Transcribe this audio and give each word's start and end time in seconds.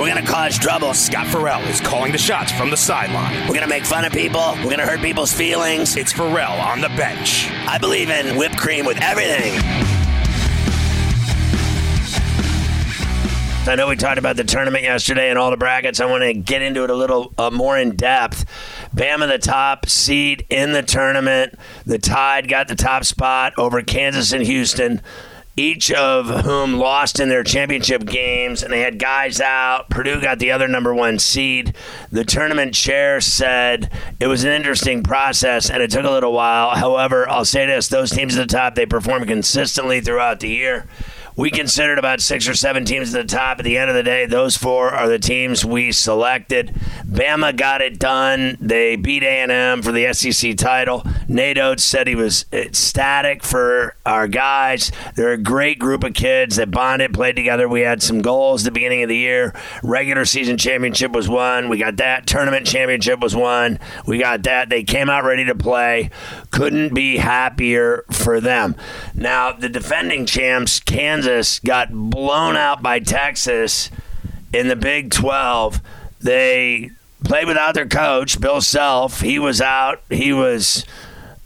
We're 0.00 0.08
gonna 0.08 0.26
cause 0.26 0.58
trouble. 0.58 0.94
Scott 0.94 1.26
Ferrall 1.26 1.60
is 1.64 1.78
calling 1.78 2.10
the 2.10 2.16
shots 2.16 2.50
from 2.50 2.70
the 2.70 2.76
sideline. 2.78 3.46
We're 3.46 3.52
gonna 3.52 3.66
make 3.66 3.84
fun 3.84 4.06
of 4.06 4.12
people. 4.14 4.54
We're 4.64 4.70
gonna 4.70 4.86
hurt 4.86 5.00
people's 5.00 5.30
feelings. 5.30 5.94
It's 5.94 6.10
Ferrall 6.10 6.58
on 6.58 6.80
the 6.80 6.88
bench. 6.88 7.50
I 7.50 7.76
believe 7.76 8.08
in 8.08 8.38
whipped 8.38 8.56
cream 8.56 8.86
with 8.86 8.96
everything. 9.02 9.60
I 13.68 13.74
know 13.76 13.88
we 13.88 13.96
talked 13.96 14.16
about 14.16 14.36
the 14.36 14.44
tournament 14.44 14.84
yesterday 14.84 15.28
and 15.28 15.38
all 15.38 15.50
the 15.50 15.58
brackets. 15.58 16.00
I 16.00 16.06
want 16.06 16.22
to 16.22 16.32
get 16.32 16.62
into 16.62 16.82
it 16.82 16.88
a 16.88 16.94
little 16.94 17.34
uh, 17.36 17.50
more 17.50 17.76
in 17.76 17.94
depth. 17.94 18.46
Bama, 18.96 19.28
the 19.28 19.36
top 19.36 19.86
seed 19.86 20.46
in 20.48 20.72
the 20.72 20.82
tournament. 20.82 21.58
The 21.84 21.98
Tide 21.98 22.48
got 22.48 22.68
the 22.68 22.74
top 22.74 23.04
spot 23.04 23.52
over 23.58 23.82
Kansas 23.82 24.32
and 24.32 24.46
Houston 24.46 25.02
each 25.56 25.90
of 25.92 26.44
whom 26.44 26.74
lost 26.74 27.20
in 27.20 27.28
their 27.28 27.42
championship 27.44 28.04
games, 28.04 28.62
and 28.62 28.72
they 28.72 28.80
had 28.80 28.98
guys 28.98 29.40
out. 29.40 29.90
Purdue 29.90 30.20
got 30.20 30.38
the 30.38 30.50
other 30.50 30.68
number 30.68 30.94
one 30.94 31.18
seed. 31.18 31.74
The 32.10 32.24
tournament 32.24 32.74
chair 32.74 33.20
said 33.20 33.90
it 34.18 34.26
was 34.26 34.44
an 34.44 34.52
interesting 34.52 35.02
process, 35.02 35.68
and 35.68 35.82
it 35.82 35.90
took 35.90 36.04
a 36.04 36.10
little 36.10 36.32
while. 36.32 36.70
However, 36.70 37.28
I'll 37.28 37.44
say 37.44 37.66
this: 37.66 37.88
those 37.88 38.10
teams 38.10 38.36
at 38.36 38.48
the 38.48 38.54
top 38.54 38.74
they 38.74 38.86
performed 38.86 39.26
consistently 39.26 40.00
throughout 40.00 40.40
the 40.40 40.48
year. 40.48 40.86
We 41.40 41.50
considered 41.50 41.98
about 41.98 42.20
six 42.20 42.46
or 42.46 42.52
seven 42.52 42.84
teams 42.84 43.14
at 43.14 43.22
the 43.22 43.34
top. 43.34 43.60
At 43.60 43.64
the 43.64 43.78
end 43.78 43.88
of 43.88 43.96
the 43.96 44.02
day, 44.02 44.26
those 44.26 44.58
four 44.58 44.90
are 44.90 45.08
the 45.08 45.18
teams 45.18 45.64
we 45.64 45.90
selected. 45.90 46.74
Bama 47.06 47.56
got 47.56 47.80
it 47.80 47.98
done. 47.98 48.58
They 48.60 48.94
beat 48.96 49.22
A&M 49.22 49.80
for 49.80 49.90
the 49.90 50.12
SEC 50.12 50.54
title. 50.58 51.02
Nate 51.28 51.56
Oats 51.56 51.82
said 51.82 52.08
he 52.08 52.14
was 52.14 52.44
uh, 52.52 52.58
ecstatic 52.58 53.42
for 53.42 53.96
our 54.04 54.28
guys. 54.28 54.92
They're 55.16 55.32
a 55.32 55.38
great 55.38 55.78
group 55.78 56.04
of 56.04 56.12
kids 56.12 56.56
that 56.56 56.70
bonded, 56.70 57.14
played 57.14 57.36
together. 57.36 57.70
We 57.70 57.80
had 57.80 58.02
some 58.02 58.20
goals 58.20 58.60
at 58.60 58.66
the 58.66 58.72
beginning 58.72 59.02
of 59.02 59.08
the 59.08 59.16
year. 59.16 59.54
Regular 59.82 60.26
season 60.26 60.58
championship 60.58 61.12
was 61.12 61.26
won. 61.26 61.70
We 61.70 61.78
got 61.78 61.96
that. 61.96 62.26
Tournament 62.26 62.66
championship 62.66 63.18
was 63.18 63.34
won. 63.34 63.78
We 64.06 64.18
got 64.18 64.42
that. 64.42 64.68
They 64.68 64.84
came 64.84 65.08
out 65.08 65.24
ready 65.24 65.46
to 65.46 65.54
play. 65.54 66.10
Couldn't 66.50 66.92
be 66.92 67.16
happier 67.16 68.04
for 68.10 68.42
them. 68.42 68.76
Now, 69.14 69.52
the 69.52 69.70
defending 69.70 70.26
champs, 70.26 70.80
Kansas, 70.80 71.29
got 71.64 71.92
blown 71.92 72.56
out 72.56 72.82
by 72.82 73.00
Texas 73.00 73.90
in 74.52 74.68
the 74.68 74.76
Big 74.76 75.10
12. 75.10 75.80
They 76.20 76.90
played 77.24 77.46
without 77.46 77.74
their 77.74 77.88
coach, 77.88 78.40
Bill 78.40 78.60
Self. 78.60 79.20
He 79.20 79.38
was 79.38 79.60
out. 79.60 80.02
He 80.10 80.32
was 80.32 80.84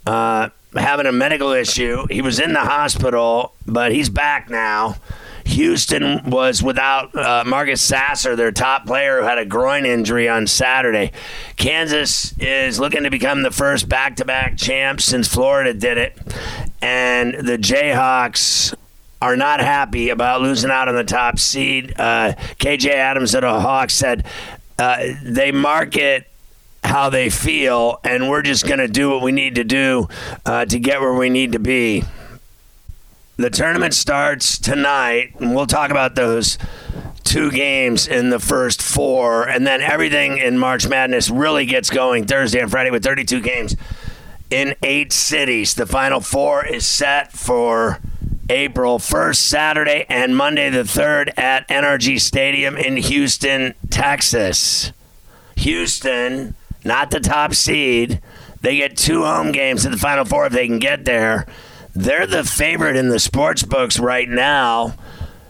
uh, 0.07 0.49
having 0.75 1.07
a 1.07 1.13
medical 1.13 1.53
issue. 1.53 2.07
He 2.11 2.23
was 2.23 2.41
in 2.41 2.53
the 2.53 2.61
hospital, 2.61 3.53
but 3.67 3.93
he's 3.93 4.09
back 4.09 4.51
now. 4.51 4.97
Houston 5.47 6.31
was 6.31 6.63
without 6.63 7.15
uh, 7.15 7.45
Marcus 7.47 7.83
Sasser, 7.83 8.35
their 8.35 8.51
top 8.51 8.87
player, 8.87 9.21
who 9.21 9.27
had 9.27 9.39
a 9.39 9.45
groin 9.45 9.85
injury 9.85 10.29
on 10.29 10.47
Saturday. 10.47 11.13
Kansas 11.57 12.37
is 12.39 12.81
looking 12.81 13.03
to 13.03 13.11
become 13.11 13.43
the 13.43 13.51
first 13.51 13.89
back 13.89 14.17
to 14.17 14.25
back 14.25 14.57
champ 14.57 15.01
since 15.01 15.29
Florida 15.29 15.75
did 15.75 15.99
it. 15.99 16.17
And 16.81 17.35
the 17.35 17.59
Jayhawks 17.59 18.75
are 19.21 19.37
not 19.37 19.61
happy 19.61 20.11
about 20.11 20.43
losing 20.43 20.71
out 20.71 20.89
on 20.89 20.95
the 20.95 21.05
top 21.05 21.39
seed. 21.39 21.95
Uh, 21.99 22.35
KJ 22.59 22.91
Adams 22.91 23.35
of 23.35 23.43
the 23.43 23.61
Hawks 23.61 23.95
said 23.95 24.27
uh, 24.79 25.05
they 25.23 25.53
market 25.53 26.29
how 26.83 27.09
they 27.09 27.31
feel, 27.31 27.99
and 28.05 28.29
we're 28.29 28.43
just 28.43 28.67
going 28.67 28.79
to 28.79 28.89
do 28.89 29.11
what 29.11 29.23
we 29.23 29.33
need 29.33 29.55
to 29.55 29.65
do 29.65 30.09
uh, 30.45 30.65
to 30.67 30.79
get 30.79 31.01
where 31.01 31.15
we 31.15 31.31
need 31.31 31.53
to 31.53 31.59
be. 31.59 32.05
The 33.37 33.51
tournament 33.51 33.95
starts 33.95 34.59
tonight, 34.59 35.35
and 35.41 35.55
we'll 35.55 35.67
talk 35.67 35.91
about 35.91 36.15
those 36.15 36.59
two 37.25 37.51
games 37.51 38.07
in 38.07 38.31
the 38.31 38.39
first 38.39 38.81
four, 38.81 39.49
and 39.49 39.67
then 39.67 39.81
everything 39.81 40.39
in 40.39 40.59
March 40.59 40.87
Madness 40.87 41.31
really 41.31 41.67
gets 41.67 41.91
going 41.91 42.27
Thursday 42.27 42.61
and 42.61 42.71
Friday 42.71 42.91
with 42.91 43.03
32 43.03 43.41
games 43.41 43.75
in 44.51 44.77
eight 44.83 45.13
cities. 45.13 45.75
The 45.75 45.87
final 45.87 46.21
four 46.21 46.65
is 46.65 46.87
set 46.87 47.33
for 47.33 48.01
April 48.49 48.99
1st, 48.99 49.37
Saturday, 49.37 50.07
and 50.09 50.37
Monday 50.37 50.71
the 50.71 50.83
3rd 50.83 51.39
at 51.39 51.67
NRG 51.69 52.21
Stadium 52.21 52.77
in 52.77 52.97
Houston, 52.97 53.75
Texas. 53.91 54.93
Houston 55.57 56.55
not 56.85 57.11
the 57.11 57.21
top 57.21 57.55
seed. 57.55 58.21
They 58.61 58.77
get 58.77 58.97
two 58.97 59.25
home 59.25 59.53
games 59.53 59.85
in 59.85 59.93
the 59.93 59.99
Final 59.99 60.25
Four 60.25 60.47
if 60.47 60.53
they 60.53 60.67
can 60.67 60.79
get 60.79 61.05
there. 61.05 61.47
They're 61.95 62.27
the 62.27 62.45
favorite 62.45 62.97
in 62.97 63.09
the 63.09 63.19
sports 63.19 63.63
books 63.63 63.99
right 63.99 64.29
now. 64.29 64.95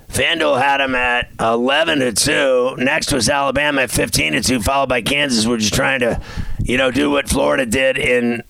FanDuel 0.08 0.60
had 0.60 0.78
them 0.78 0.94
at 0.94 1.28
11 1.40 1.98
to 1.98 2.12
2. 2.12 2.76
Next 2.78 3.12
was 3.12 3.28
Alabama 3.28 3.82
at 3.82 3.90
15 3.90 4.34
to 4.34 4.42
2, 4.42 4.60
followed 4.60 4.88
by 4.88 5.02
Kansas, 5.02 5.46
which 5.46 5.62
is 5.62 5.70
trying 5.70 6.00
to, 6.00 6.20
you 6.60 6.76
know, 6.76 6.92
do 6.92 7.10
what 7.10 7.28
Florida 7.28 7.66
did 7.66 7.98
in 7.98 8.42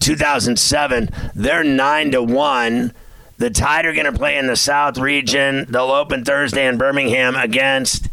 2007. 0.00 1.10
They're 1.34 1.62
9 1.62 2.10
to 2.10 2.22
1. 2.22 2.92
The 3.38 3.50
Tide 3.50 3.84
are 3.86 3.92
going 3.92 4.06
to 4.06 4.18
play 4.18 4.38
in 4.38 4.46
the 4.46 4.56
South 4.56 4.98
region. 4.98 5.66
They'll 5.68 5.90
open 5.90 6.24
Thursday 6.24 6.66
in 6.66 6.78
Birmingham 6.78 7.36
against 7.36 8.08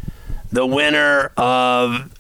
the 0.52 0.66
winner 0.66 1.32
of 1.38 2.12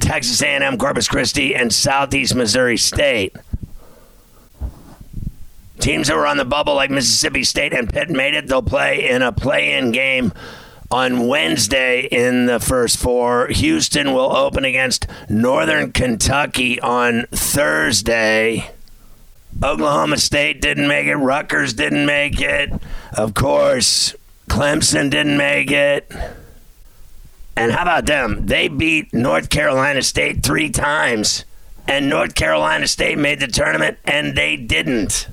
Texas 0.00 0.42
A&M, 0.42 0.78
Corpus 0.78 1.08
Christi, 1.08 1.54
and 1.54 1.72
Southeast 1.72 2.34
Missouri 2.34 2.76
State. 2.76 3.36
Teams 5.78 6.08
that 6.08 6.16
were 6.16 6.26
on 6.26 6.36
the 6.36 6.44
bubble 6.44 6.74
like 6.74 6.90
Mississippi 6.90 7.44
State 7.44 7.72
and 7.72 7.88
Pitt 7.88 8.10
made 8.10 8.34
it. 8.34 8.48
They'll 8.48 8.62
play 8.62 9.08
in 9.08 9.22
a 9.22 9.30
play-in 9.30 9.92
game 9.92 10.32
on 10.90 11.28
Wednesday 11.28 12.08
in 12.10 12.46
the 12.46 12.58
first 12.58 12.98
four. 12.98 13.48
Houston 13.48 14.12
will 14.12 14.34
open 14.34 14.64
against 14.64 15.06
Northern 15.28 15.92
Kentucky 15.92 16.80
on 16.80 17.26
Thursday. 17.30 18.72
Oklahoma 19.62 20.18
State 20.18 20.60
didn't 20.60 20.86
make 20.86 21.06
it. 21.06 21.16
Rutgers 21.16 21.72
didn't 21.72 22.06
make 22.06 22.40
it. 22.40 22.72
Of 23.12 23.34
course, 23.34 24.14
Clemson 24.48 25.10
didn't 25.10 25.36
make 25.36 25.70
it. 25.70 26.12
And 27.56 27.72
how 27.72 27.82
about 27.82 28.06
them? 28.06 28.46
They 28.46 28.68
beat 28.68 29.12
North 29.12 29.50
Carolina 29.50 30.02
State 30.02 30.44
three 30.44 30.70
times, 30.70 31.44
and 31.88 32.08
North 32.08 32.36
Carolina 32.36 32.86
State 32.86 33.18
made 33.18 33.40
the 33.40 33.48
tournament, 33.48 33.98
and 34.04 34.36
they 34.36 34.56
didn't. 34.56 35.28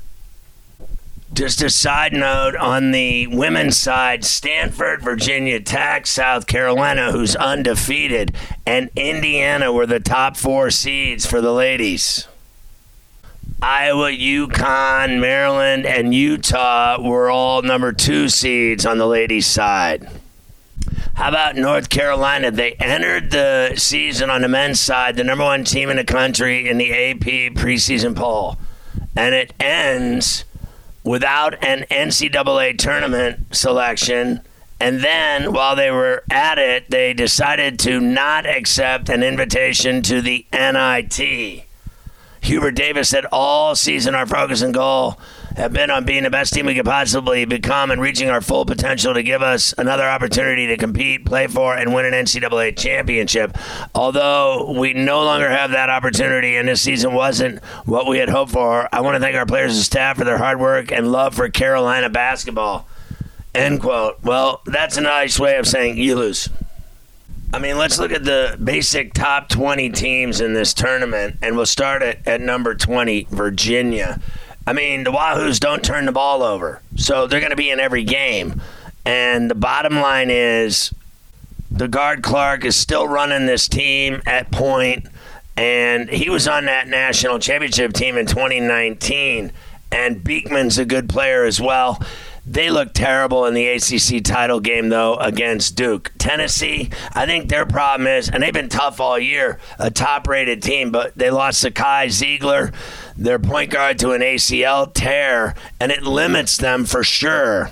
Just 1.32 1.62
a 1.62 1.70
side 1.70 2.14
note 2.14 2.56
on 2.56 2.92
the 2.92 3.28
women's 3.28 3.78
side 3.78 4.26
Stanford, 4.26 5.04
Virginia 5.04 5.60
Tech, 5.60 6.08
South 6.08 6.48
Carolina, 6.48 7.12
who's 7.12 7.36
undefeated, 7.36 8.34
and 8.66 8.90
Indiana 8.96 9.72
were 9.72 9.86
the 9.86 10.00
top 10.00 10.36
four 10.36 10.72
seeds 10.72 11.28
for 11.28 11.42
the 11.42 11.52
ladies. 11.52 12.28
Iowa, 13.68 14.12
UConn, 14.12 15.20
Maryland, 15.20 15.88
and 15.88 16.14
Utah 16.14 17.02
were 17.02 17.32
all 17.32 17.64
number 17.64 17.92
two 17.92 18.30
seeds 18.30 18.86
on 18.86 19.00
the 19.00 19.08
ladies' 19.08 19.48
side. 19.48 20.08
How 21.16 21.30
about 21.30 21.56
North 21.56 21.90
Carolina? 21.90 22.52
They 22.52 22.74
entered 22.74 23.32
the 23.32 23.74
season 23.76 24.30
on 24.30 24.44
the 24.44 24.48
men's 24.48 24.80
side, 24.80 25.16
the 25.16 25.24
number 25.24 25.46
one 25.46 25.64
team 25.64 25.90
in 25.90 25.98
the 25.98 26.04
country 26.04 26.70
in 26.70 26.78
the 26.78 26.92
AP 26.92 27.56
preseason 27.56 28.16
poll. 28.16 28.58
And 29.16 29.34
it 29.34 29.52
ends 29.60 30.46
without 31.04 31.56
an 31.64 31.88
NCAA 31.90 32.78
tournament 32.78 33.56
selection. 33.56 34.42
And 34.80 35.04
then 35.04 35.54
while 35.54 35.76
they 35.76 35.90
were 35.90 36.24
at 36.30 36.60
it, 36.60 36.92
they 36.92 37.16
decided 37.16 37.80
to 37.80 38.00
not 38.00 38.46
accept 38.46 39.10
an 39.10 39.24
invitation 39.24 40.04
to 40.04 40.22
the 40.22 40.46
NIT. 40.54 41.65
Hubert 42.46 42.76
Davis 42.76 43.10
said 43.10 43.26
all 43.32 43.74
season 43.74 44.14
our 44.14 44.28
focus 44.28 44.62
and 44.62 44.72
goal 44.72 45.20
have 45.56 45.74
been 45.74 45.90
on 45.90 46.06
being 46.06 46.22
the 46.22 46.30
best 46.30 46.54
team 46.54 46.68
we 46.68 46.76
could 46.76 46.86
possibly 46.86 47.44
become 47.44 47.90
and 47.90 48.00
reaching 48.00 48.30
our 48.30 48.40
full 48.40 48.68
potential 48.68 49.16
to 49.16 49.24
give 49.24 49.42
us 49.42 49.74
another 49.80 50.04
opportunity 50.04 50.68
to 50.68 50.78
compete, 50.78 51.26
play 51.26 51.48
for, 51.48 51.76
and 51.76 51.92
win 51.92 52.06
an 52.06 52.14
NCAA 52.14 52.78
championship. 52.78 53.58
Although 53.96 54.76
we 54.78 54.94
no 54.94 55.24
longer 55.24 55.50
have 55.50 55.72
that 55.72 55.90
opportunity 55.90 56.56
and 56.56 56.68
this 56.68 56.84
season 56.84 57.16
wasn't 57.16 57.64
what 57.86 58.06
we 58.06 58.20
had 58.20 58.30
hoped 58.30 58.52
for, 58.52 58.88
I 58.94 59.02
want 59.02 59.16
to 59.16 59.20
thank 59.20 59.36
our 59.36 59.48
players 59.48 59.76
and 59.76 59.84
staff 59.84 60.18
for 60.18 60.24
their 60.24 60.38
hard 60.38 60.60
work 60.60 60.92
and 60.92 61.12
love 61.12 61.34
for 61.34 61.50
Carolina 61.50 62.12
basketball. 62.12 62.88
End 63.56 63.82
quote. 63.82 64.22
Well, 64.22 64.62
that's 64.68 64.98
a 64.98 65.02
nice 65.02 65.40
way 65.40 65.58
of 65.58 65.66
saying 65.66 65.98
you 65.98 66.16
lose. 66.16 66.50
I 67.54 67.60
mean, 67.60 67.78
let's 67.78 67.98
look 67.98 68.12
at 68.12 68.26
the 68.26 68.58
basic 68.62 69.14
top 69.14 69.50
20 69.50 69.90
teams 69.92 70.42
in 70.42 70.54
this 70.54 70.74
tournament, 70.74 71.38
and 71.42 71.56
we'll 71.56 71.66
start 71.66 72.02
at, 72.02 72.28
at 72.28 72.42
number 72.42 72.76
20, 72.76 73.28
Virginia. 73.30 74.20
I 74.68 74.74
mean, 74.74 75.04
the 75.04 75.12
Wahoos 75.12 75.60
don't 75.60 75.84
turn 75.84 76.06
the 76.06 76.12
ball 76.12 76.44
over, 76.44 76.82
so 76.96 77.28
they're 77.28 77.40
going 77.40 77.52
to 77.52 77.56
be 77.56 77.70
in 77.70 77.80
every 77.80 78.04
game. 78.04 78.62
And 79.06 79.50
the 79.50 79.56
bottom 79.56 79.98
line 79.98 80.30
is 80.32 80.94
the 81.70 81.88
guard 81.88 82.24
Clark 82.24 82.66
is 82.66 82.76
still 82.76 83.08
running 83.08 83.46
this 83.46 83.68
team 83.68 84.22
at 84.26 84.52
point, 84.52 85.08
and 85.56 86.10
he 86.10 86.30
was 86.30 86.48
on 86.48 86.66
that 86.66 86.88
national 86.88 87.40
championship 87.40 87.94
team 87.94 88.18
in 88.18 88.26
2019. 88.26 89.52
And 89.92 90.24
Beekman's 90.24 90.78
a 90.78 90.86
good 90.86 91.08
player 91.08 91.46
as 91.46 91.62
well. 91.62 92.02
They 92.48 92.70
look 92.70 92.94
terrible 92.94 93.46
in 93.46 93.56
the 93.56 93.68
ACC 93.68 94.24
title 94.24 94.60
game, 94.60 94.90
though, 94.90 95.16
against 95.16 95.76
Duke. 95.76 96.12
Tennessee, 96.20 96.92
I 97.14 97.26
think 97.26 97.50
their 97.50 97.66
problem 97.66 98.08
is, 98.08 98.30
and 98.30 98.44
they've 98.44 98.54
been 98.54 98.70
tough 98.70 99.00
all 99.00 99.18
year, 99.18 99.60
a 99.80 99.90
top 99.90 100.28
rated 100.28 100.62
team, 100.62 100.92
but 100.92 101.18
they 101.18 101.32
lost 101.32 101.64
Zakai 101.64 102.08
Zeigler, 102.08 102.74
their 103.18 103.40
point 103.40 103.72
guard, 103.72 103.98
to 104.00 104.12
an 104.12 104.22
ACL 104.22 104.94
tear, 104.94 105.56
and 105.80 105.92
it 105.92 106.04
limits 106.04 106.58
them 106.58 106.86
for 106.86 107.04
sure 107.04 107.72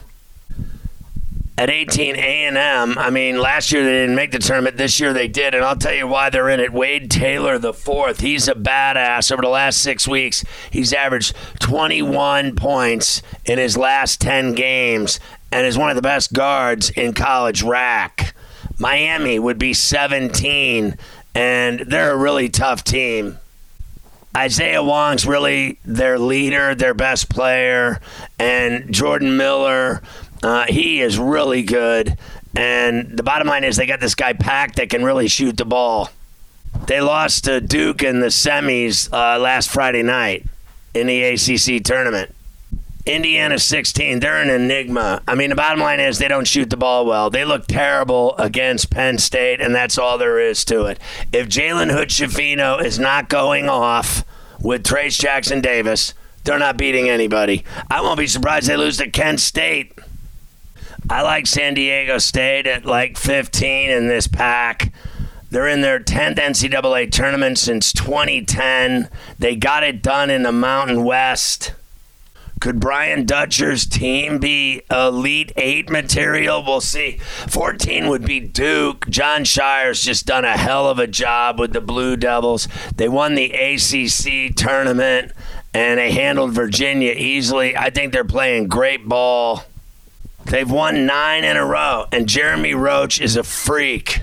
at 1.58 1.70
18 1.70 2.16
A&M. 2.16 2.98
I 2.98 3.10
mean, 3.10 3.38
last 3.38 3.72
year 3.72 3.84
they 3.84 3.92
didn't 3.92 4.16
make 4.16 4.32
the 4.32 4.40
tournament. 4.40 4.78
This 4.78 5.00
year 5.00 5.14
they 5.14 5.28
did, 5.28 5.54
and 5.54 5.64
I'll 5.64 5.76
tell 5.76 5.94
you 5.94 6.08
why 6.08 6.30
they're 6.30 6.50
in 6.50 6.60
it. 6.60 6.74
Wade 6.74 7.12
Taylor 7.12 7.60
the 7.60 7.74
fourth. 7.74 8.22
He's 8.22 8.48
a 8.48 8.56
badass. 8.56 9.32
Over 9.32 9.44
the 9.44 9.50
last 9.50 9.80
six 9.80 10.08
weeks, 10.08 10.44
he's 10.72 10.94
averaged 10.94 11.36
21 11.60 12.56
points 12.56 13.22
in 13.46 13.60
his 13.60 13.78
last 13.78 14.20
10 14.22 14.54
games, 14.54 15.20
and 15.52 15.68
is 15.68 15.78
one 15.78 15.90
of 15.90 15.96
the 15.96 16.02
best 16.02 16.34
guards 16.34 16.90
in 16.90 17.14
college 17.14 17.62
rack. 17.62 18.34
Miami 18.80 19.38
would 19.38 19.60
be 19.60 19.74
17, 19.74 20.98
and 21.36 21.80
they're 21.82 22.12
a 22.12 22.18
really 22.18 22.50
tough 22.50 22.84
team. 22.84 23.38
Isaiah 24.36 24.82
Wong's 24.82 25.28
really 25.28 25.78
their 25.86 26.18
leader, 26.18 26.74
their 26.74 26.96
best 26.96 27.30
player, 27.30 28.02
and 28.40 28.92
Jordan 28.92 29.38
Miller 29.38 30.02
uh, 30.44 30.66
he 30.68 31.02
is 31.02 31.18
really 31.18 31.64
good. 31.64 32.18
And 32.56 33.18
the 33.18 33.24
bottom 33.24 33.48
line 33.48 33.64
is 33.64 33.78
they 33.78 33.86
got 33.88 34.00
this 34.00 34.16
guy 34.16 34.34
packed 34.34 34.76
that 34.76 34.90
can 34.90 35.04
really 35.04 35.28
shoot 35.28 35.58
the 35.58 35.66
ball. 35.66 36.10
They 36.88 37.02
lost 37.02 37.46
to 37.46 37.62
Duke 37.62 38.04
in 38.04 38.20
the 38.20 38.28
semis 38.28 39.12
uh, 39.12 39.40
last 39.40 39.70
Friday 39.70 40.04
night 40.04 40.46
in 40.94 41.08
the 41.08 41.24
ACC 41.24 41.84
tournament. 41.84 42.34
Indiana 43.06 43.60
16, 43.60 44.20
they're 44.22 44.42
an 44.42 44.50
enigma. 44.50 45.22
I 45.28 45.36
mean, 45.36 45.50
the 45.50 45.58
bottom 45.58 45.80
line 45.80 46.00
is 46.00 46.20
they 46.20 46.30
don't 46.30 46.48
shoot 46.48 46.70
the 46.70 46.78
ball 46.78 47.06
well. 47.06 47.30
They 47.30 47.44
look 47.44 47.68
terrible 47.68 48.36
against 48.38 48.92
Penn 48.92 49.18
State, 49.18 49.60
and 49.60 49.76
that's 49.76 49.98
all 49.98 50.18
there 50.18 50.40
is 50.40 50.64
to 50.66 50.86
it. 50.86 51.00
If 51.34 51.50
Jalen 51.50 51.92
Hood 51.92 52.10
Schifino 52.10 52.82
is 52.84 53.00
not 53.00 53.28
going 53.28 53.68
off 53.68 54.24
with 54.62 54.84
Trayce 54.84 55.20
Jackson 55.20 55.60
Davis, 55.60 56.14
they're 56.46 56.60
not 56.60 56.78
beating 56.78 57.10
anybody. 57.10 57.66
I 57.90 58.02
won't 58.02 58.20
be 58.20 58.28
surprised 58.28 58.68
they 58.68 58.78
lose 58.78 58.98
to 58.98 59.10
Kent 59.10 59.42
State. 59.42 60.00
I 61.10 61.22
like 61.22 61.48
San 61.48 61.74
Diego 61.74 62.18
State 62.18 62.66
at 62.68 62.86
like 62.86 63.18
15 63.18 63.90
in 63.90 64.08
this 64.08 64.28
pack. 64.28 64.94
They're 65.50 65.68
in 65.68 65.82
their 65.82 66.00
10th 66.00 66.38
NCAA 66.38 67.12
tournament 67.12 67.60
since 67.60 67.94
2010. 67.94 69.10
They 69.38 69.56
got 69.56 69.84
it 69.84 70.02
done 70.02 70.30
in 70.30 70.44
the 70.44 70.52
Mountain 70.52 71.04
West. 71.04 71.74
Could 72.60 72.80
Brian 72.80 73.26
Dutcher's 73.26 73.86
team 73.86 74.40
be 74.40 74.84
Elite 74.90 75.52
Eight 75.58 75.90
material? 75.90 76.64
We'll 76.66 76.80
see. 76.80 77.18
14 77.48 78.08
would 78.08 78.26
be 78.26 78.40
Duke. 78.40 79.10
Jon 79.10 79.44
Scheyer's 79.44 80.02
just 80.02 80.26
done 80.26 80.46
a 80.46 80.58
hell 80.58 80.90
of 80.90 80.98
a 80.98 81.06
job 81.06 81.60
with 81.60 81.74
the 81.74 81.82
Blue 81.82 82.16
Devils. 82.16 82.70
They 82.96 83.10
won 83.10 83.36
the 83.36 83.52
ACC 83.52 84.56
tournament 84.56 85.34
and 85.74 86.00
they 86.00 86.14
handled 86.14 86.54
Virginia 86.54 87.12
easily. 87.12 87.76
I 87.76 87.90
think 87.90 88.14
they're 88.14 88.24
playing 88.24 88.70
great 88.70 89.10
ball. 89.10 89.66
They've 90.54 90.70
won 90.70 91.08
nine 91.08 91.46
in 91.46 91.58
a 91.58 91.66
row, 91.66 92.06
and 92.12 92.30
Jeremy 92.30 92.76
Roach 92.76 93.20
is 93.20 93.36
a 93.36 93.42
freak. 93.42 94.22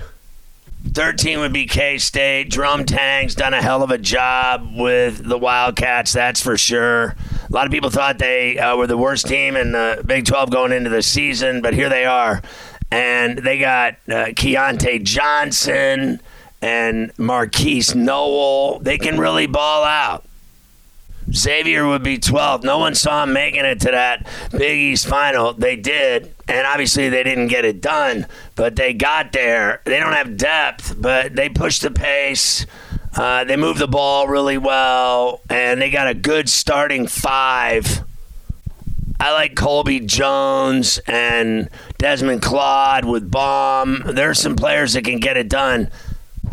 13 0.93 1.41
would 1.41 1.51
be 1.51 1.65
K 1.65 1.97
State. 1.97 2.49
Jerome 2.51 2.85
Tang's 2.85 3.35
done 3.35 3.53
a 3.53 3.61
hell 3.61 3.83
of 3.83 3.91
a 3.91 3.97
job 3.97 4.65
with 4.73 5.27
the 5.27 5.37
Wildcats, 5.37 6.13
that's 6.13 6.41
for 6.41 6.57
sure. 6.57 7.17
A 7.49 7.51
lot 7.51 7.65
of 7.65 7.73
people 7.73 7.89
thought 7.89 8.17
they 8.17 8.57
uh, 8.57 8.77
were 8.77 8.87
the 8.87 8.95
worst 8.95 9.27
team 9.27 9.57
in 9.57 9.73
the 9.73 10.01
Big 10.05 10.23
12 10.23 10.51
going 10.51 10.71
into 10.71 10.89
the 10.89 11.01
season, 11.01 11.61
but 11.61 11.73
here 11.73 11.89
they 11.89 12.05
are. 12.05 12.41
And 12.89 13.39
they 13.39 13.59
got 13.59 13.95
uh, 14.07 14.31
Keyontae 14.31 15.03
Johnson 15.03 16.21
and 16.61 17.13
Markquis 17.17 17.93
Nowell. 17.93 18.79
They 18.79 18.97
can 18.97 19.19
really 19.19 19.47
ball 19.47 19.83
out. 19.83 20.23
Xavier 21.33 21.87
would 21.87 22.03
be 22.03 22.17
12. 22.17 22.63
No 22.63 22.77
one 22.77 22.95
saw 22.95 23.23
him 23.23 23.33
making 23.33 23.65
it 23.65 23.79
to 23.81 23.91
that 23.91 24.27
Big 24.51 24.77
East 24.77 25.07
final. 25.07 25.53
They 25.53 25.75
did, 25.75 26.33
and 26.47 26.67
obviously 26.67 27.09
they 27.09 27.23
didn't 27.23 27.47
get 27.47 27.65
it 27.65 27.81
done, 27.81 28.27
but 28.55 28.75
they 28.75 28.93
got 28.93 29.31
there. 29.31 29.81
They 29.85 29.99
don't 29.99 30.13
have 30.13 30.37
depth, 30.37 30.95
but 30.99 31.35
they 31.35 31.49
pushed 31.49 31.81
the 31.81 31.91
pace. 31.91 32.65
Uh, 33.15 33.43
they 33.43 33.57
move 33.57 33.77
the 33.77 33.87
ball 33.87 34.27
really 34.27 34.57
well, 34.57 35.41
and 35.49 35.81
they 35.81 35.89
got 35.89 36.07
a 36.07 36.13
good 36.13 36.49
starting 36.49 37.07
five. 37.07 38.03
I 39.19 39.33
like 39.33 39.55
Colby 39.55 39.99
Jones 39.99 40.99
and 41.05 41.69
Desmond 41.99 42.41
Claude 42.41 43.05
with 43.05 43.29
Boum. 43.29 44.03
There's 44.15 44.39
some 44.39 44.55
players 44.55 44.93
that 44.93 45.03
can 45.03 45.19
get 45.19 45.37
it 45.37 45.47
done. 45.47 45.91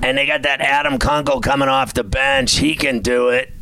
And 0.02 0.18
they 0.18 0.26
got 0.26 0.42
that 0.42 0.60
Adam 0.60 0.98
Kunkel 0.98 1.40
coming 1.40 1.68
off 1.68 1.94
the 1.94 2.04
bench. 2.04 2.56
He 2.56 2.76
can 2.76 3.00
do 3.00 3.30
it 3.30 3.52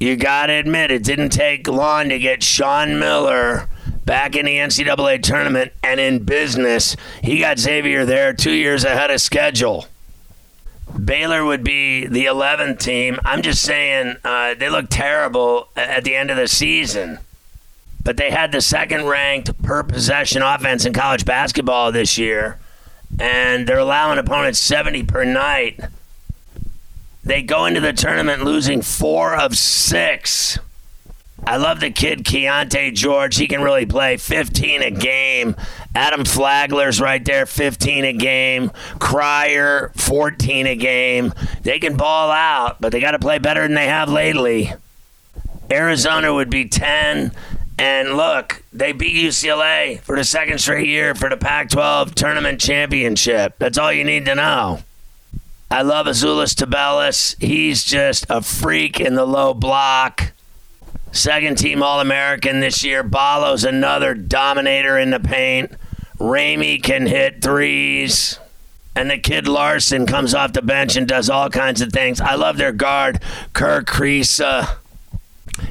you 0.00 0.16
got 0.16 0.46
to 0.46 0.52
admit, 0.52 0.90
it 0.90 1.02
didn't 1.02 1.30
take 1.30 1.66
long 1.66 2.08
to 2.08 2.18
get 2.18 2.42
Sean 2.42 2.98
Miller 2.98 3.68
back 4.04 4.36
in 4.36 4.46
the 4.46 4.56
NCAA 4.56 5.22
tournament 5.22 5.72
and 5.82 5.98
in 5.98 6.24
business. 6.24 6.96
He 7.22 7.40
got 7.40 7.58
Xavier 7.58 8.04
there 8.04 8.32
two 8.32 8.52
years 8.52 8.84
ahead 8.84 9.10
of 9.10 9.20
schedule. 9.20 9.86
Baylor 11.04 11.44
would 11.44 11.62
be 11.62 12.06
the 12.06 12.24
11th 12.26 12.78
team. 12.78 13.18
I'm 13.24 13.42
just 13.42 13.62
saying 13.62 14.16
uh, 14.24 14.54
they 14.54 14.70
look 14.70 14.86
terrible 14.88 15.68
at 15.76 16.04
the 16.04 16.14
end 16.14 16.30
of 16.30 16.36
the 16.36 16.48
season. 16.48 17.18
But 18.02 18.16
they 18.16 18.30
had 18.30 18.52
the 18.52 18.62
second 18.62 19.06
ranked 19.06 19.62
per 19.62 19.82
possession 19.82 20.40
offense 20.40 20.86
in 20.86 20.94
college 20.94 21.24
basketball 21.24 21.92
this 21.92 22.16
year. 22.16 22.58
And 23.20 23.66
they're 23.66 23.78
allowing 23.78 24.18
opponents 24.18 24.58
70 24.60 25.02
per 25.02 25.24
night. 25.24 25.80
They 27.28 27.42
go 27.42 27.66
into 27.66 27.82
the 27.82 27.92
tournament 27.92 28.42
losing 28.42 28.80
four 28.80 29.36
of 29.36 29.54
six. 29.54 30.58
I 31.46 31.58
love 31.58 31.78
the 31.78 31.90
kid 31.90 32.24
Keyonte 32.24 32.94
George. 32.94 33.36
He 33.36 33.46
can 33.46 33.60
really 33.60 33.84
play 33.84 34.16
15 34.16 34.82
a 34.82 34.90
game. 34.90 35.54
Adam 35.94 36.24
Flagler's 36.24 37.02
right 37.02 37.22
there, 37.22 37.44
15 37.44 38.06
a 38.06 38.12
game. 38.14 38.70
Cryer, 38.98 39.92
14 39.94 40.68
a 40.68 40.74
game. 40.74 41.34
They 41.64 41.78
can 41.78 41.98
ball 41.98 42.30
out, 42.30 42.80
but 42.80 42.92
they 42.92 43.00
got 43.00 43.10
to 43.10 43.18
play 43.18 43.38
better 43.38 43.60
than 43.60 43.74
they 43.74 43.88
have 43.88 44.08
lately. 44.08 44.72
Arizona 45.70 46.32
would 46.32 46.48
be 46.48 46.66
10. 46.66 47.32
And 47.78 48.16
look, 48.16 48.64
they 48.72 48.92
beat 48.92 49.14
UCLA 49.14 50.00
for 50.00 50.16
the 50.16 50.24
second 50.24 50.60
straight 50.60 50.86
year 50.86 51.14
for 51.14 51.28
the 51.28 51.36
Pac 51.36 51.68
12 51.68 52.14
tournament 52.14 52.58
championship. 52.58 53.56
That's 53.58 53.76
all 53.76 53.92
you 53.92 54.04
need 54.04 54.24
to 54.24 54.34
know. 54.34 54.80
I 55.70 55.82
love 55.82 56.06
Azuolas 56.06 56.54
Tubelis. 56.54 57.36
He's 57.40 57.84
just 57.84 58.26
a 58.30 58.40
freak 58.40 59.00
in 59.00 59.14
the 59.14 59.26
low 59.26 59.52
block. 59.52 60.32
Second 61.12 61.58
team 61.58 61.82
All 61.82 62.00
American 62.00 62.60
this 62.60 62.82
year. 62.82 63.02
Ballo's 63.02 63.64
another 63.64 64.14
dominator 64.14 64.98
in 64.98 65.10
the 65.10 65.20
paint. 65.20 65.72
Ramey 66.18 66.82
can 66.82 67.06
hit 67.06 67.42
threes. 67.42 68.38
And 68.96 69.10
the 69.10 69.18
kid 69.18 69.46
Larsson 69.46 70.06
comes 70.06 70.34
off 70.34 70.54
the 70.54 70.62
bench 70.62 70.96
and 70.96 71.06
does 71.06 71.30
all 71.30 71.50
kinds 71.50 71.80
of 71.80 71.92
things. 71.92 72.20
I 72.20 72.34
love 72.34 72.56
their 72.56 72.72
guard, 72.72 73.22
Kerr 73.52 73.82
Kriisa. 73.82 74.76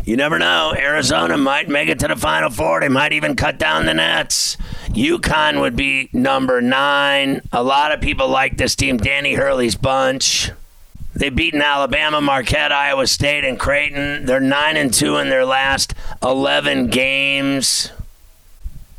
You 0.06 0.16
never 0.16 0.40
know. 0.40 0.74
Arizona 0.78 1.38
might 1.38 1.68
make 1.68 1.90
it 1.90 2.00
to 2.00 2.08
the 2.08 2.16
Final 2.16 2.50
Four. 2.50 2.80
They 2.80 2.88
might 2.88 3.14
even 3.14 3.36
cut 3.36 3.58
down 3.58 3.86
the 3.86 3.94
nets. 3.94 4.58
UConn 4.98 5.62
would 5.62 5.76
be 5.76 6.10
number 6.12 6.60
nine. 6.60 7.42
A 7.52 7.62
lot 7.62 7.92
of 7.92 8.02
people 8.02 8.28
like 8.30 8.58
this 8.58 8.76
team, 8.76 8.98
Danny 8.98 9.36
Hurley's 9.36 9.76
bunch. 9.76 10.50
They've 11.14 11.34
beaten 11.34 11.62
Alabama, 11.62 12.20
Marquette, 12.20 12.72
Iowa 12.72 13.06
State, 13.06 13.44
and 13.44 13.60
Creighton. 13.60 14.26
They're 14.26 14.40
9 14.40 14.78
and 14.78 14.92
2 14.92 15.18
in 15.18 15.30
their 15.30 15.46
last 15.46 15.94
11 16.24 16.88
games. 16.88 17.92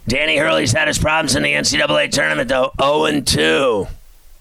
Danny 0.07 0.37
Hurley's 0.37 0.73
had 0.73 0.87
his 0.87 0.99
problems 0.99 1.35
in 1.35 1.43
the 1.43 1.53
NCAA 1.53 2.13
tournament, 2.13 2.49
though 2.49 2.73
0 2.81 3.05
and 3.07 3.27
2. 3.27 3.89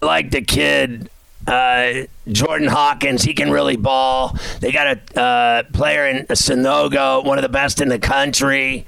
Like 0.00 0.30
the 0.30 0.42
kid, 0.42 1.10
uh, 1.48 2.04
Jordan 2.30 2.68
Hawkins, 2.68 3.22
he 3.22 3.34
can 3.34 3.50
really 3.50 3.76
ball. 3.76 4.36
They 4.60 4.70
got 4.70 4.98
a 5.16 5.20
uh, 5.20 5.62
player 5.72 6.06
in 6.06 6.26
Sanogo, 6.26 7.24
one 7.24 7.36
of 7.36 7.42
the 7.42 7.48
best 7.48 7.80
in 7.80 7.88
the 7.88 7.98
country. 7.98 8.86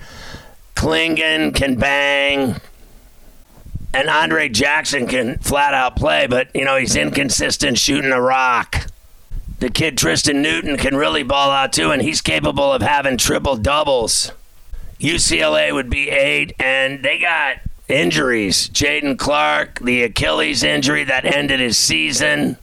Clingan 0.75 1.55
can 1.55 1.77
bang. 1.77 2.57
And 3.93 4.09
Andre 4.09 4.49
Jackson 4.49 5.07
can 5.07 5.39
flat 5.39 5.75
out 5.75 5.97
play, 5.97 6.27
but, 6.29 6.55
you 6.55 6.65
know, 6.65 6.77
he's 6.77 6.95
inconsistent 6.95 7.77
shooting 7.77 8.12
a 8.12 8.21
rock. 8.21 8.87
The 9.59 9.69
kid 9.69 9.99
Tristan 9.99 10.41
Newton 10.41 10.77
can 10.77 10.97
really 10.97 11.23
ball 11.23 11.50
out 11.50 11.73
too, 11.73 11.91
and 11.91 12.00
he's 12.00 12.21
capable 12.21 12.73
of 12.73 12.83
having 12.83 13.17
triple 13.19 13.57
doubles. 13.57 14.33
UCLA 15.00 15.73
would 15.73 15.91
be 15.91 16.09
eight, 16.09 16.55
and 16.59 17.03
they 17.03 17.19
got 17.19 17.57
injuries. 17.89 18.69
Jaylen 18.71 19.19
Clark, 19.19 19.81
the 19.81 20.03
Achilles 20.05 20.62
injury 20.62 21.05
that 21.05 21.25
ended 21.25 21.61
his 21.61 21.77
season. 21.77 22.57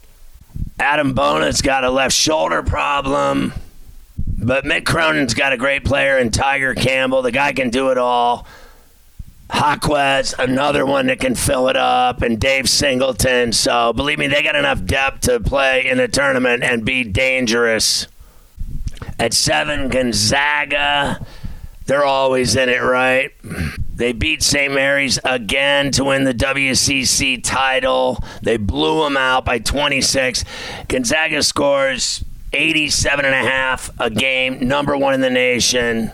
Adem 0.79 1.13
Bona's 1.13 1.61
got 1.61 1.83
a 1.83 1.89
left 1.89 2.15
shoulder 2.15 2.63
problem. 2.63 3.53
But 4.47 4.63
Mick 4.63 4.85
Cronin's 4.85 5.33
got 5.33 5.51
a 5.51 5.57
great 5.57 5.83
player 5.83 6.17
in 6.17 6.31
Tiger 6.31 6.73
Campbell. 6.73 7.21
The 7.21 7.33
guy 7.33 7.51
can 7.51 7.69
do 7.69 7.89
it 7.89 7.97
all. 7.97 8.47
Jaquez, 9.53 10.33
another 10.39 10.85
one 10.85 11.07
that 11.07 11.19
can 11.19 11.35
fill 11.35 11.67
it 11.67 11.75
up, 11.75 12.21
and 12.21 12.39
Dave 12.39 12.69
Singleton. 12.69 13.51
So 13.51 13.91
believe 13.91 14.17
me, 14.17 14.27
they 14.27 14.41
got 14.41 14.55
enough 14.55 14.85
depth 14.85 15.21
to 15.23 15.41
play 15.41 15.89
in 15.89 15.97
the 15.97 16.07
tournament 16.07 16.63
and 16.63 16.85
be 16.85 17.03
dangerous. 17.03 18.07
At 19.19 19.33
seven, 19.33 19.89
Gonzaga. 19.89 21.25
They're 21.85 22.05
always 22.05 22.55
in 22.55 22.69
it, 22.69 22.81
right? 22.81 23.33
They 23.93 24.13
beat 24.13 24.43
St. 24.43 24.73
Mary's 24.73 25.19
again 25.25 25.91
to 25.91 26.05
win 26.05 26.23
the 26.23 26.33
WCC 26.33 27.43
title. 27.43 28.23
They 28.43 28.55
blew 28.55 29.03
them 29.03 29.17
out 29.17 29.43
by 29.43 29.59
26. 29.59 30.45
Gonzaga 30.87 31.43
scores 31.43 32.23
87 32.53 33.25
and 33.25 33.33
a 33.33 33.37
half 33.37 33.89
a 33.99 34.09
game, 34.09 34.67
number 34.67 34.97
one 34.97 35.13
in 35.13 35.21
the 35.21 35.29
nation. 35.29 36.11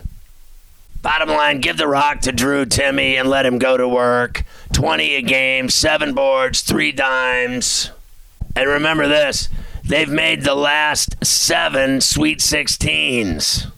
Bottom 1.01 1.29
line, 1.29 1.59
give 1.59 1.77
the 1.77 1.87
rock 1.87 2.21
to 2.21 2.31
Drew 2.31 2.65
Timme 2.65 3.19
and 3.19 3.29
let 3.29 3.45
him 3.45 3.59
go 3.59 3.75
to 3.75 3.87
work. 3.87 4.43
20 4.71 5.15
a 5.15 5.21
game, 5.21 5.69
seven 5.69 6.13
boards, 6.13 6.61
three 6.61 6.93
dimes. 6.93 7.91
And 8.55 8.69
remember 8.69 9.07
this 9.07 9.49
they've 9.83 10.09
made 10.09 10.43
the 10.43 10.55
last 10.55 11.23
seven 11.25 11.99
Sweet 11.99 12.39
16s. 12.39 13.69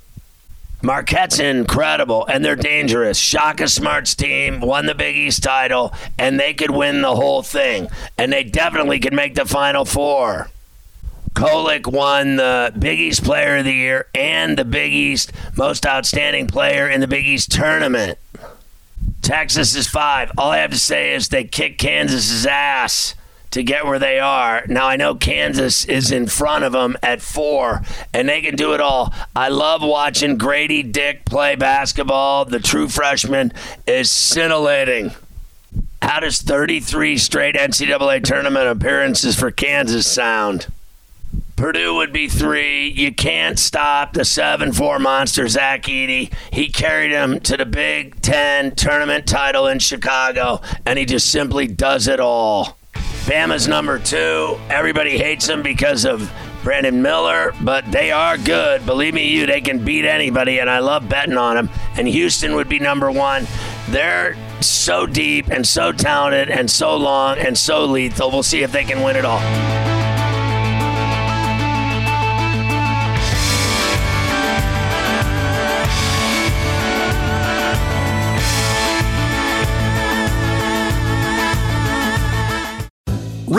Marquette's 0.84 1.40
incredible, 1.40 2.28
and 2.28 2.46
they're 2.46 2.56
dangerous. 2.56 3.18
Shaka 3.18 3.68
Smart's 3.68 4.14
team 4.14 4.60
won 4.60 4.86
the 4.86 4.94
Big 4.94 5.16
East 5.16 5.42
title, 5.42 5.92
and 6.20 6.40
they 6.40 6.54
could 6.54 6.70
win 6.70 7.02
the 7.02 7.16
whole 7.16 7.42
thing. 7.42 7.88
And 8.20 8.32
they 8.32 8.44
definitely 8.44 9.00
could 9.00 9.14
make 9.14 9.34
the 9.34 9.46
Final 9.46 9.84
Four. 9.84 10.52
Kolek 11.36 11.86
won 11.86 12.38
the 12.38 12.74
Big 12.80 12.98
East 12.98 13.26
Player 13.26 13.58
of 13.58 13.66
the 13.66 13.74
Year 13.74 14.08
and 14.16 14.58
the 14.58 14.64
Big 14.64 14.94
East 14.94 15.34
Most 15.58 15.86
Outstanding 15.86 16.48
Player 16.48 16.90
in 16.90 17.02
the 17.02 17.08
Big 17.08 17.26
East 17.26 17.52
Tournament. 17.52 18.18
Texas 19.22 19.76
is 19.76 19.86
five. 19.86 20.32
All 20.38 20.52
I 20.52 20.60
have 20.60 20.72
to 20.72 20.80
say 20.80 21.14
is 21.14 21.28
they 21.28 21.44
kicked 21.44 21.78
Kansas's 21.78 22.46
ass 22.46 23.16
to 23.52 23.64
get 23.64 23.86
where 23.86 24.00
they 24.00 24.18
are. 24.18 24.64
Now 24.68 24.88
I 24.88 24.96
know 24.96 25.14
Kansas 25.14 25.84
is 25.84 26.10
in 26.10 26.28
front 26.28 26.64
of 26.64 26.72
them 26.72 26.96
at 27.04 27.22
four, 27.22 27.82
and 28.14 28.30
they 28.30 28.42
can 28.42 28.56
do 28.56 28.74
it 28.74 28.80
all. 28.80 29.14
I 29.36 29.50
love 29.50 29.82
watching 29.82 30.38
Grady 30.38 30.84
Dick 30.84 31.26
play 31.26 31.56
basketball. 31.56 32.46
The 32.46 32.60
true 32.62 32.88
freshman 32.88 33.52
is 33.86 34.10
scintillating. 34.10 35.12
How 36.02 36.22
does 36.22 36.42
33 36.42 37.18
straight 37.18 37.56
NCAA 37.56 38.24
tournament 38.24 38.68
appearances 38.68 39.36
for 39.36 39.52
Kansas 39.52 40.10
sound? 40.10 40.68
Purdue 41.56 41.96
would 41.96 42.12
be 42.12 42.28
three. 42.28 42.90
You 42.90 43.14
can't 43.14 43.58
stop 43.58 44.14
the 44.14 44.26
7 44.26 44.74
4 44.74 45.00
monster, 45.00 45.48
Zach 45.48 45.84
Edey. 45.84 46.34
He 46.52 46.68
carried 46.68 47.12
him 47.12 47.40
to 47.42 47.56
the 47.56 47.66
Big 47.66 48.22
Ten 48.22 48.76
tournament 48.76 49.26
title 49.26 49.68
in 49.68 49.80
Chicago, 49.80 50.62
and 50.86 51.00
he 51.00 51.06
just 51.06 51.32
simply 51.32 51.68
does 51.68 52.08
it 52.08 52.20
all. 52.20 52.78
Bama's 53.26 53.68
number 53.68 54.00
two. 54.00 54.60
Everybody 54.70 55.18
hates 55.18 55.48
him 55.48 55.64
because 55.64 56.06
of 56.06 56.32
Brandon 56.62 57.02
Miller, 57.02 57.54
but 57.62 57.90
they 57.90 58.12
are 58.12 58.38
good. 58.38 58.86
Believe 58.86 59.14
me, 59.14 59.30
you, 59.30 59.46
they 59.46 59.62
can 59.62 59.84
beat 59.84 60.06
anybody, 60.06 60.60
and 60.60 60.70
I 60.70 60.80
love 60.80 61.08
betting 61.08 61.38
on 61.38 61.56
them. 61.56 61.70
And 61.96 62.08
Houston 62.08 62.56
would 62.56 62.68
be 62.68 62.80
number 62.80 63.10
one. 63.10 63.48
They're 63.90 64.36
so 64.62 65.06
deep 65.06 65.48
and 65.48 65.66
so 65.66 65.92
talented 65.92 66.50
and 66.50 66.70
so 66.70 66.98
long 66.98 67.38
and 67.38 67.58
so 67.58 67.86
lethal. 67.86 68.30
We'll 68.30 68.44
see 68.44 68.62
if 68.62 68.72
they 68.72 68.84
can 68.84 69.02
win 69.02 69.16
it 69.16 69.26
all. 69.26 69.75